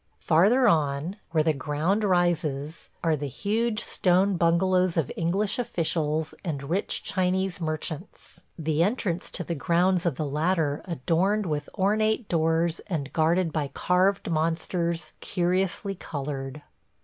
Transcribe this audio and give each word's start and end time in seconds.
Farther 0.17 0.67
on, 0.67 1.17
where 1.29 1.43
the 1.43 1.53
ground 1.53 2.03
rises, 2.03 2.89
are 3.03 3.15
the 3.15 3.27
huge 3.27 3.83
stone 3.83 4.35
bungalows 4.35 4.97
of 4.97 5.11
English 5.15 5.59
officials 5.59 6.33
and 6.43 6.63
rich 6.71 7.03
Chinese 7.03 7.61
merchants, 7.61 8.41
the 8.57 8.81
entrance 8.81 9.29
to 9.29 9.43
the 9.43 9.53
grounds 9.53 10.07
of 10.07 10.15
the 10.15 10.25
latter 10.25 10.81
adorned 10.85 11.45
with 11.45 11.69
ornate 11.75 12.27
doors 12.27 12.81
and 12.87 13.13
guarded 13.13 13.53
by 13.53 13.67
carved 13.75 14.27
monsters, 14.31 15.13
curiously 15.19 15.93
colored. 15.93 16.63